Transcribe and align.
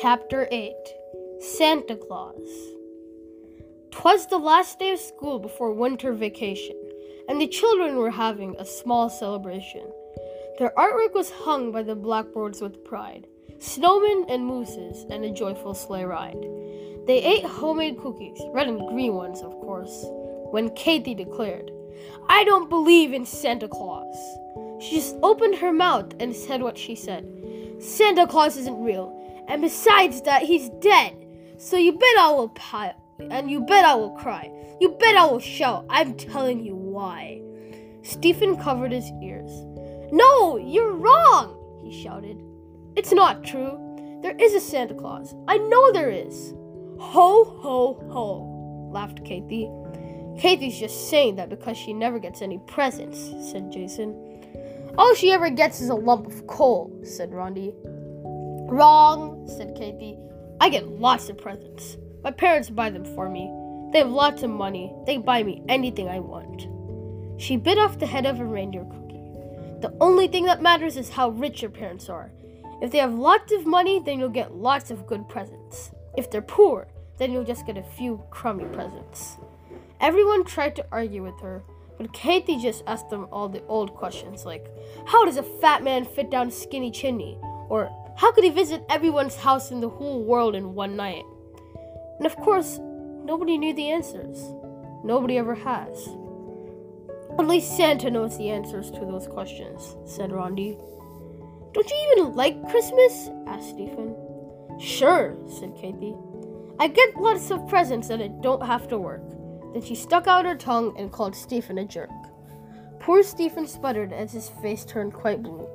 Chapter 0.00 0.48
8 0.50 0.74
Santa 1.40 1.96
Claus. 1.96 2.48
Twas 3.90 4.26
the 4.26 4.38
last 4.38 4.78
day 4.78 4.92
of 4.92 4.98
school 4.98 5.38
before 5.38 5.74
winter 5.74 6.14
vacation, 6.14 6.76
and 7.28 7.38
the 7.38 7.46
children 7.46 7.96
were 7.96 8.10
having 8.10 8.56
a 8.56 8.64
small 8.64 9.10
celebration. 9.10 9.84
Their 10.58 10.72
artwork 10.78 11.12
was 11.12 11.30
hung 11.30 11.72
by 11.72 11.82
the 11.82 11.94
blackboards 11.94 12.62
with 12.62 12.84
pride 12.84 13.26
snowmen 13.58 14.24
and 14.30 14.46
mooses, 14.46 15.04
and 15.10 15.26
a 15.26 15.30
joyful 15.30 15.74
sleigh 15.74 16.04
ride. 16.04 16.42
They 17.06 17.22
ate 17.22 17.44
homemade 17.44 17.98
cookies, 17.98 18.40
red 18.54 18.68
and 18.68 18.88
green 18.88 19.14
ones, 19.14 19.42
of 19.42 19.52
course, 19.60 20.06
when 20.52 20.74
Katie 20.74 21.14
declared, 21.14 21.70
I 22.30 22.44
don't 22.44 22.70
believe 22.70 23.12
in 23.12 23.26
Santa 23.26 23.68
Claus. 23.68 24.16
She 24.80 24.96
just 24.96 25.16
opened 25.22 25.56
her 25.56 25.72
mouth 25.72 26.14
and 26.18 26.34
said 26.34 26.62
what 26.62 26.78
she 26.78 26.94
said. 26.96 27.28
Santa 27.78 28.26
Claus 28.26 28.56
isn't 28.56 28.82
real, 28.82 29.21
and 29.48 29.62
besides 29.62 30.22
that, 30.22 30.42
he's 30.42 30.68
dead. 30.80 31.16
So 31.58 31.76
you 31.76 31.92
bet 31.92 32.18
I 32.18 32.30
will 32.30 32.48
pile, 32.50 32.94
and 33.30 33.50
you 33.50 33.60
bet 33.60 33.84
I 33.84 33.94
will 33.94 34.16
cry. 34.16 34.50
You 34.80 34.96
bet 34.98 35.16
I 35.16 35.26
will 35.26 35.38
shout. 35.38 35.86
I'm 35.88 36.14
telling 36.14 36.64
you 36.64 36.74
why. 36.74 37.40
Stephen 38.02 38.56
covered 38.56 38.92
his 38.92 39.10
ears. 39.22 39.50
No, 40.12 40.56
you're 40.56 40.92
wrong, 40.92 41.56
he 41.82 42.02
shouted. 42.02 42.42
It's 42.96 43.12
not 43.12 43.44
true. 43.44 43.78
There 44.22 44.36
is 44.38 44.54
a 44.54 44.60
Santa 44.60 44.94
Claus. 44.94 45.34
I 45.48 45.58
know 45.58 45.92
there 45.92 46.10
is. 46.10 46.52
Ho, 46.98 47.44
ho, 47.44 48.00
ho, 48.10 48.90
laughed 48.92 49.24
Katie. 49.24 49.70
Katie's 50.38 50.78
just 50.78 51.08
saying 51.10 51.36
that 51.36 51.48
because 51.48 51.76
she 51.76 51.92
never 51.92 52.18
gets 52.18 52.42
any 52.42 52.58
presents, 52.66 53.18
said 53.50 53.72
Jason. 53.72 54.14
All 54.98 55.14
she 55.14 55.30
ever 55.30 55.50
gets 55.50 55.80
is 55.80 55.88
a 55.88 55.94
lump 55.94 56.26
of 56.26 56.46
coal, 56.46 56.92
said 57.02 57.30
Rondi. 57.30 57.74
Wrong, 58.72 59.46
said 59.46 59.76
Katie. 59.76 60.16
I 60.58 60.70
get 60.70 60.88
lots 60.88 61.28
of 61.28 61.36
presents. 61.36 61.98
My 62.24 62.30
parents 62.30 62.70
buy 62.70 62.88
them 62.88 63.04
for 63.04 63.28
me. 63.28 63.52
They 63.92 63.98
have 63.98 64.08
lots 64.08 64.42
of 64.42 64.48
money. 64.48 64.94
They 65.04 65.18
buy 65.18 65.42
me 65.42 65.62
anything 65.68 66.08
I 66.08 66.20
want. 66.20 66.68
She 67.38 67.58
bit 67.58 67.76
off 67.76 67.98
the 67.98 68.06
head 68.06 68.24
of 68.24 68.40
a 68.40 68.46
reindeer 68.46 68.86
cookie. 68.86 69.20
The 69.82 69.94
only 70.00 70.26
thing 70.26 70.46
that 70.46 70.62
matters 70.62 70.96
is 70.96 71.10
how 71.10 71.28
rich 71.28 71.60
your 71.60 71.70
parents 71.70 72.08
are. 72.08 72.32
If 72.80 72.92
they 72.92 72.96
have 72.96 73.12
lots 73.12 73.52
of 73.52 73.66
money, 73.66 74.00
then 74.00 74.18
you'll 74.18 74.30
get 74.30 74.54
lots 74.54 74.90
of 74.90 75.06
good 75.06 75.28
presents. 75.28 75.90
If 76.16 76.30
they're 76.30 76.40
poor, 76.40 76.88
then 77.18 77.30
you'll 77.30 77.44
just 77.44 77.66
get 77.66 77.76
a 77.76 77.82
few 77.82 78.22
crummy 78.30 78.64
presents. 78.72 79.36
Everyone 80.00 80.46
tried 80.46 80.76
to 80.76 80.86
argue 80.90 81.22
with 81.22 81.38
her, 81.42 81.62
but 81.98 82.14
Katie 82.14 82.58
just 82.58 82.84
asked 82.86 83.10
them 83.10 83.28
all 83.30 83.50
the 83.50 83.62
old 83.66 83.92
questions 83.92 84.46
like, 84.46 84.66
How 85.04 85.26
does 85.26 85.36
a 85.36 85.42
fat 85.42 85.84
man 85.84 86.06
fit 86.06 86.30
down 86.30 86.48
a 86.48 86.50
skinny 86.50 86.90
chimney? 86.90 87.36
Or, 87.68 87.90
How 88.16 88.32
could 88.32 88.44
he 88.44 88.50
visit 88.50 88.84
everyone's 88.88 89.36
house 89.36 89.70
in 89.70 89.80
the 89.80 89.88
whole 89.88 90.22
world 90.22 90.54
in 90.54 90.74
one 90.74 90.96
night? 90.96 91.24
And 92.18 92.26
of 92.26 92.36
course, 92.36 92.78
nobody 93.24 93.58
knew 93.58 93.74
the 93.74 93.90
answers. 93.90 94.38
Nobody 95.04 95.38
ever 95.38 95.54
has. 95.54 96.08
Only 97.38 97.60
Santa 97.60 98.10
knows 98.10 98.36
the 98.36 98.50
answers 98.50 98.90
to 98.90 99.00
those 99.00 99.26
questions, 99.26 99.96
said 100.04 100.30
Rondi. 100.30 100.78
Don't 101.72 101.90
you 101.90 102.12
even 102.12 102.34
like 102.36 102.68
Christmas? 102.68 103.30
asked 103.46 103.70
Stephen. 103.70 104.14
Sure, 104.78 105.36
said 105.48 105.74
Katie. 105.74 106.14
I 106.78 106.88
get 106.88 107.16
lots 107.16 107.50
of 107.50 107.66
presents 107.68 108.10
and 108.10 108.22
I 108.22 108.28
don't 108.28 108.66
have 108.66 108.88
to 108.88 108.98
work. 108.98 109.22
Then 109.72 109.82
she 109.82 109.94
stuck 109.94 110.26
out 110.26 110.44
her 110.44 110.54
tongue 110.54 110.94
and 110.98 111.10
called 111.10 111.34
Stephen 111.34 111.78
a 111.78 111.84
jerk. 111.84 112.10
Poor 113.02 113.24
Stephen 113.24 113.66
sputtered 113.66 114.12
as 114.12 114.30
his 114.30 114.48
face 114.62 114.84
turned 114.84 115.12
quite 115.12 115.42
blue. 115.42 115.68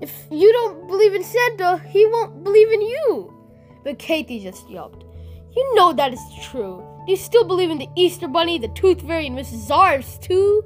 If 0.00 0.26
you 0.32 0.52
don't 0.52 0.88
believe 0.88 1.14
in 1.14 1.22
Santa, 1.22 1.80
he 1.88 2.04
won't 2.06 2.42
believe 2.42 2.72
in 2.72 2.82
you. 2.82 3.32
But 3.84 4.00
Katie 4.00 4.40
just 4.40 4.68
yelped. 4.68 5.04
You 5.54 5.74
know 5.76 5.92
that 5.92 6.12
is 6.12 6.20
true. 6.42 6.84
Do 7.06 7.12
you 7.12 7.16
still 7.16 7.44
believe 7.44 7.70
in 7.70 7.78
the 7.78 7.88
Easter 7.94 8.26
Bunny, 8.26 8.58
the 8.58 8.66
Tooth 8.66 9.00
Fairy, 9.02 9.28
and 9.28 9.38
Mrs. 9.38 9.68
Zarves 9.68 10.20
too? 10.20 10.64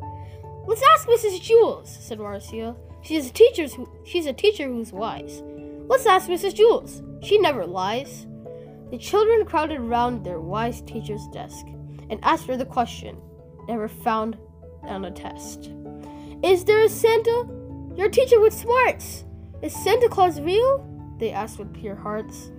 Let's 0.67 0.83
ask 0.95 1.07
Mrs. 1.07 1.39
Jewls, 1.39 1.89
said 1.89 2.19
Marcia. 2.19 2.75
She's 3.03 3.29
a 3.29 3.33
teacher 3.33 3.69
who 3.69 3.87
she's 4.07 4.25
a 4.25 4.33
teacher 4.33 4.69
who's 4.69 4.93
wise. 4.93 5.43
Let's 5.87 6.07
ask 6.07 6.31
Mrs. 6.31 6.55
Jewls. 6.55 7.03
She 7.23 7.39
never 7.39 7.67
lies. 7.67 8.27
The 8.91 8.97
children 8.97 9.45
crowded 9.45 9.81
round 9.81 10.25
their 10.25 10.41
wise 10.41 10.81
teacher's 10.81 11.27
desk 11.29 11.67
and 12.09 12.19
asked 12.23 12.47
her 12.47 12.57
the 12.57 12.65
question, 12.65 13.19
never 13.69 13.87
found 13.87 14.39
on 14.83 15.05
a 15.05 15.11
test. 15.11 15.73
Is 16.43 16.65
there 16.65 16.83
a 16.83 16.89
Santa? 16.89 17.49
Your 17.97 18.09
teacher 18.11 18.41
with 18.41 18.53
smarts. 18.53 19.25
Is 19.63 19.75
Santa 19.75 20.09
Claus 20.09 20.41
real? 20.41 20.87
They 21.19 21.31
asked 21.31 21.59
with 21.59 21.73
pure 21.73 21.95
hearts. 21.95 22.51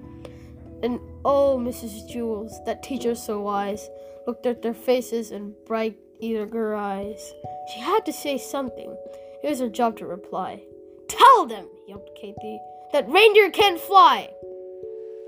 And 0.81 0.99
oh, 1.23 1.57
Mrs. 1.59 2.11
Jewls, 2.11 2.51
that 2.66 2.83
teacher 2.83 3.13
so 3.16 3.39
wise, 3.39 3.89
looked 4.25 4.45
at 4.45 4.61
their 4.61 4.73
faces 4.73 5.31
and 5.31 5.53
bright, 5.66 5.97
eager 6.19 6.75
eyes. 6.75 7.33
She 7.71 7.79
had 7.79 8.05
to 8.05 8.13
say 8.13 8.37
something. 8.37 8.95
It 9.43 9.49
was 9.49 9.59
her 9.59 9.69
job 9.69 9.97
to 9.97 10.05
reply. 10.05 10.63
Tell 11.07 11.45
them, 11.45 11.67
yelped 11.87 12.16
Katie, 12.16 12.59
that 12.93 13.09
reindeer 13.09 13.51
can't 13.51 13.79
fly. 13.79 14.29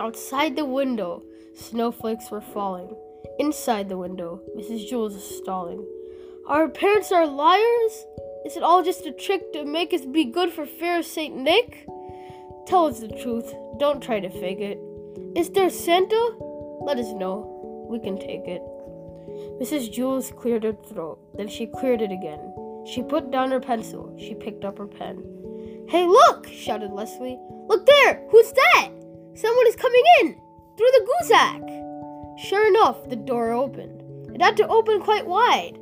Outside 0.01 0.55
the 0.55 0.65
window, 0.65 1.23
snowflakes 1.55 2.31
were 2.31 2.41
falling. 2.41 2.95
Inside 3.37 3.89
the 3.89 3.97
window, 3.97 4.41
Mrs. 4.57 4.89
Jewls 4.89 5.15
is 5.15 5.37
stalling. 5.37 5.85
Our 6.47 6.67
parents 6.67 7.11
are 7.11 7.27
liars? 7.27 8.05
Is 8.45 8.55
it 8.55 8.63
all 8.63 8.83
just 8.83 9.05
a 9.05 9.11
trick 9.11 9.51
to 9.53 9.65
make 9.65 9.93
us 9.93 10.05
be 10.05 10.25
good 10.25 10.51
for 10.51 10.65
fear 10.65 10.99
of 10.99 11.05
St. 11.05 11.35
Nick? 11.35 11.85
Tell 12.65 12.85
us 12.85 12.99
the 12.99 13.07
truth. 13.07 13.53
Don't 13.79 14.01
try 14.01 14.19
to 14.19 14.29
fake 14.29 14.59
it. 14.59 14.79
Is 15.35 15.49
there 15.49 15.69
Santa? 15.69 16.37
Let 16.81 16.99
us 16.99 17.11
know. 17.13 17.87
We 17.89 17.99
can 17.99 18.17
take 18.17 18.47
it. 18.47 18.61
Mrs. 19.61 19.93
Jewls 19.93 20.35
cleared 20.35 20.63
her 20.63 20.73
throat. 20.73 21.19
Then 21.35 21.47
she 21.47 21.67
cleared 21.67 22.01
it 22.01 22.11
again. 22.11 22.53
She 22.85 23.03
put 23.03 23.31
down 23.31 23.51
her 23.51 23.59
pencil. 23.59 24.15
She 24.17 24.35
picked 24.35 24.63
up 24.63 24.77
her 24.77 24.87
pen. 24.87 25.23
Hey, 25.89 26.05
look! 26.05 26.47
shouted 26.47 26.91
Leslie. 26.91 27.39
Look 27.67 27.85
there! 27.85 28.23
Who's 28.29 28.51
that? 28.51 28.91
Someone 29.33 29.67
is 29.67 29.75
coming 29.75 30.03
in! 30.21 30.33
Through 30.77 30.91
the 30.91 31.07
goosack! 31.07 32.39
Sure 32.39 32.67
enough, 32.67 33.09
the 33.09 33.15
door 33.15 33.51
opened. 33.51 34.03
It 34.33 34.41
had 34.41 34.55
to 34.57 34.67
open 34.67 35.01
quite 35.01 35.25
wide, 35.25 35.78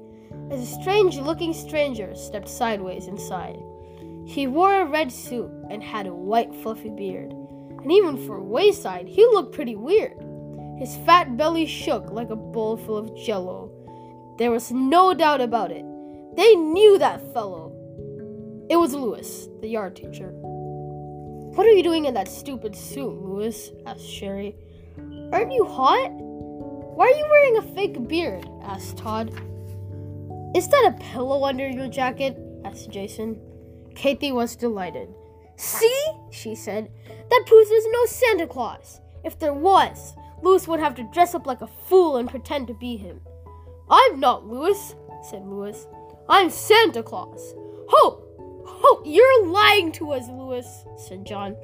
as 0.52 0.62
a 0.62 0.81
strange 0.81 1.18
looking 1.18 1.53
stranger 1.53 2.16
stepped 2.16 2.50
sideways 2.50 3.08
inside. 3.08 3.58
He 4.25 4.47
wore 4.47 4.81
a 4.81 4.85
red 4.85 5.12
suit 5.12 5.50
and 5.69 5.81
had 5.84 6.08
a 6.08 6.13
white 6.13 6.53
fluffy 6.56 6.90
beard, 6.90 7.31
and 7.31 7.91
even 7.91 8.25
for 8.25 8.41
wayside, 8.41 9.07
he 9.07 9.25
looked 9.25 9.56
pretty 9.56 9.75
weird. 9.75 10.18
His 10.78 10.97
fat 11.06 11.38
belly 11.38 11.66
shook 11.66 12.12
like 12.12 12.30
a 12.30 12.36
bowl 12.36 12.78
full 12.78 12.97
of 12.97 13.16
jello. 13.16 13.72
There 14.38 14.52
was 14.52 14.72
no 14.72 15.13
doubt 15.13 15.41
about 15.41 15.72
it. 15.72 15.86
They 16.36 16.56
knew 16.56 17.00
that 17.00 17.34
fellow. 17.34 17.74
It 18.69 18.75
was 18.75 18.94
Louis, 18.94 19.47
the 19.62 19.69
yard 19.69 19.96
teacher. 19.96 20.31
What 21.57 21.66
are 21.66 21.72
you 21.72 21.81
doing 21.81 22.06
in 22.06 22.13
that 22.13 22.28
stupid 22.28 22.75
suit, 22.75 23.22
Louis? 23.22 23.72
asked 23.86 24.02
Sharie. 24.02 24.53
Aren't 25.31 25.53
you 25.53 25.66
hot? 25.66 26.12
Why 26.12 27.07
are 27.07 27.18
you 27.18 27.25
wearing 27.30 27.57
a 27.57 27.74
fake 27.74 28.07
beard? 28.07 28.47
asked 28.62 28.97
Todd. 28.97 29.31
Is 30.56 30.68
that 30.68 30.94
a 30.94 31.03
pillow 31.03 31.44
under 31.44 31.68
your 31.68 31.88
jacket? 31.88 32.38
asked 32.63 32.90
Jason. 32.90 33.40
Katie 33.96 34.31
was 34.31 34.56
delighted. 34.56 35.09
See? 35.56 36.06
she 36.31 36.56
said. 36.56 36.91
That 37.08 37.44
proves 37.46 37.69
there's 37.69 37.88
no 37.88 38.06
Santa 38.06 38.47
Claus. 38.47 39.02
If 39.24 39.40
there 39.40 39.53
was, 39.53 40.13
Louis 40.41 40.68
would 40.68 40.80
have 40.80 40.96
to 40.96 41.09
dress 41.12 41.34
up 41.34 41.47
like 41.47 41.62
a 41.62 41.68
fool 41.68 42.18
and 42.18 42.30
pretend 42.30 42.68
to 42.68 42.74
be 42.74 42.96
him. 42.96 43.22
I'm 43.90 44.19
not 44.19 44.47
Louis, 44.47 44.96
said 45.30 45.46
Louis. 45.46 45.86
I'm 46.30 46.50
Santa 46.50 47.03
Claus. 47.03 47.53
Ho! 47.90 48.24
Ho! 48.66 49.02
You're 49.06 49.48
lying 49.48 49.92
to 49.94 50.12
us, 50.12 50.27
Louis, 50.30 50.66
said 50.98 51.25
John. 51.25 51.56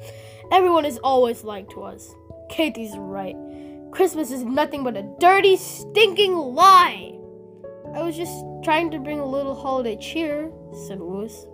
Everyone 0.52 0.86
is 0.86 1.00
always 1.04 1.44
lying 1.44 1.68
to 1.72 1.84
us. 1.84 2.13
Katie's 2.50 2.98
right. 2.98 3.36
Christmas 3.92 4.31
is 4.31 4.44
nothing 4.44 4.84
but 4.84 4.98
a 4.98 5.16
dirty, 5.19 5.56
stinking 5.56 6.34
lie. 6.36 7.19
I 7.94 8.01
was 8.01 8.18
just 8.18 8.44
trying 8.63 8.92
to 8.92 9.00
bring 9.00 9.19
a 9.19 9.25
little 9.25 9.56
holiday 9.56 9.95
cheer, 9.98 10.51
said 10.88 11.00
Louis. 11.00 11.45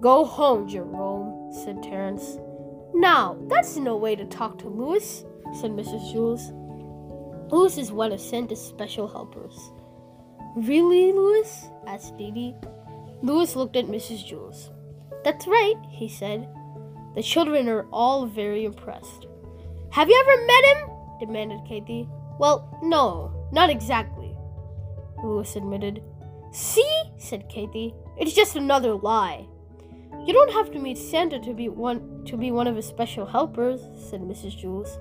Go 0.00 0.24
home, 0.24 0.68
Jerome, 0.68 1.52
said 1.52 1.82
Terrence. 1.82 2.38
Now, 2.94 3.36
that's 3.48 3.76
no 3.76 3.96
way 3.96 4.16
to 4.16 4.24
talk 4.24 4.58
to 4.58 4.68
Louis, 4.68 5.24
said 5.60 5.72
Mrs. 5.72 6.12
Jewls. 6.12 6.52
Louis 7.52 7.78
is 7.78 7.92
one 7.92 8.12
of 8.12 8.20
Santa's 8.20 8.60
special 8.60 9.08
helpers. 9.08 9.58
Really, 10.56 11.12
Louis? 11.12 11.68
asked 11.86 12.16
Dee 12.16 12.30
Dee. 12.30 12.54
Louis 13.22 13.54
looked 13.56 13.76
at 13.76 13.86
Mrs. 13.86 14.26
Jewls. 14.26 14.70
That's 15.24 15.46
right, 15.46 15.76
he 15.90 16.08
said. 16.08 16.48
The 17.14 17.22
children 17.22 17.68
are 17.68 17.86
all 17.92 18.26
very 18.26 18.64
impressed. 18.64 19.26
Have 19.90 20.08
you 20.08 20.24
ever 20.26 20.46
met 20.46 20.64
him? 20.64 20.90
demanded 21.20 21.60
Katie. 21.66 22.08
Well, 22.38 22.78
no, 22.82 23.32
not 23.52 23.70
exactly, 23.70 24.17
Louis 25.22 25.56
admitted. 25.56 26.02
See, 26.52 27.02
said 27.18 27.48
Katie, 27.48 27.94
it's 28.16 28.34
just 28.34 28.56
another 28.56 28.94
lie. 28.94 29.46
You 30.26 30.32
don't 30.32 30.52
have 30.52 30.70
to 30.72 30.78
meet 30.78 30.98
Santa 30.98 31.38
to 31.40 31.54
be 31.54 31.68
one 31.68 32.24
to 32.26 32.36
be 32.36 32.50
one 32.50 32.66
of 32.66 32.76
his 32.76 32.86
special 32.86 33.26
helpers, 33.26 33.80
said 34.10 34.20
Mrs. 34.20 34.60
Jewls. 34.60 34.98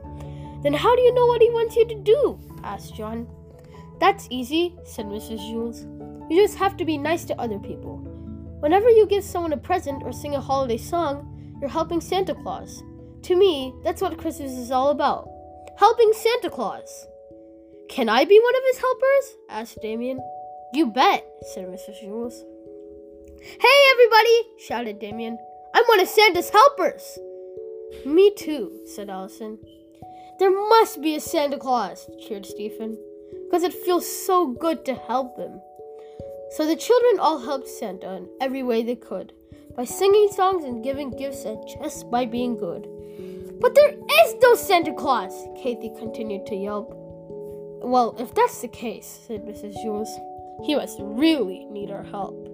Then 0.64 0.74
how 0.74 0.96
do 0.96 1.02
you 1.02 1.14
know 1.14 1.26
what 1.26 1.42
he 1.42 1.50
wants 1.50 1.76
you 1.76 1.88
to 1.88 1.96
do? 1.96 2.40
asked 2.64 2.96
John. 2.96 3.28
That's 4.00 4.28
easy, 4.30 4.76
said 4.84 5.06
Mrs. 5.06 5.40
Jewls. 5.50 5.82
You 6.30 6.42
just 6.42 6.58
have 6.58 6.78
to 6.78 6.86
be 6.86 6.98
nice 6.98 7.26
to 7.26 7.40
other 7.42 7.60
people. 7.60 7.98
Whenever 8.60 8.90
you 8.90 9.06
give 9.06 9.24
someone 9.24 9.54
a 9.54 9.58
present 9.58 10.04
or 10.04 10.12
sing 10.12 10.36
a 10.36 10.42
holiday 10.42 10.78
song, 10.78 11.58
you're 11.60 11.70
helping 11.70 12.02
Santa 12.02 12.36
Claus. 12.36 12.84
To 13.24 13.36
me, 13.36 13.74
that's 13.84 14.02
what 14.02 14.18
Christmas 14.18 14.52
is 14.52 14.72
all 14.72 14.90
about 14.90 15.30
helping 15.78 16.12
Santa 16.12 16.50
Claus. 16.50 17.08
Can 17.90 18.10
I 18.10 18.26
be 18.26 18.40
one 18.40 18.56
of 18.56 18.64
his 18.66 18.78
helpers? 18.80 19.38
asked 19.50 19.80
Dameon. 19.84 20.20
You 20.74 20.88
bet, 20.88 21.26
said 21.54 21.68
Mrs. 21.68 22.04
Jewls. 22.04 22.44
Hey, 23.42 23.78
everybody! 23.92 24.42
shouted 24.60 25.00
Dameon. 25.00 25.38
I'm 25.74 25.86
one 25.86 26.00
of 26.00 26.08
Santa's 26.08 26.50
helpers. 26.50 27.18
Me 28.06 28.34
too, 28.36 28.80
said 28.86 29.10
Allison. 29.10 29.58
There 30.40 30.52
must 30.52 31.02
be 31.02 31.16
a 31.16 31.20
Santa 31.20 31.58
Claus, 31.58 32.10
cheered 32.20 32.46
Stephen, 32.46 32.98
because 33.46 33.64
it 33.64 33.74
feels 33.74 34.08
so 34.26 34.48
good 34.48 34.86
to 34.86 34.94
help 34.94 35.38
him. 35.38 35.62
So 36.52 36.68
the 36.68 36.76
children 36.76 37.20
all 37.20 37.40
helped 37.40 37.68
Santa 37.68 38.16
in 38.16 38.30
every 38.42 38.64
way 38.64 38.84
they 38.84 38.96
could 38.96 39.34
by 39.76 39.86
singing 39.86 40.30
songs 40.32 40.64
and 40.64 40.84
giving 40.84 41.12
gifts 41.12 41.46
and 41.46 41.64
just 41.82 42.10
by 42.12 42.26
being 42.26 42.58
good. 42.58 42.88
But 43.60 43.76
there 43.76 43.94
is 43.94 44.36
no 44.42 44.56
Santa 44.56 44.94
Claus, 44.94 45.34
Kathy 45.56 45.92
continued 45.98 46.46
to 46.48 46.56
yelp. 46.56 47.07
Well, 47.88 48.18
if 48.20 48.36
that's 48.36 48.60
the 48.60 48.68
case, 48.68 49.06
said 49.28 49.46
Mrs. 49.46 49.74
Jewls, 49.78 50.10
he 50.66 50.76
must 50.76 51.00
really 51.00 51.64
need 51.72 51.90
our 51.90 52.04
help. 52.04 52.47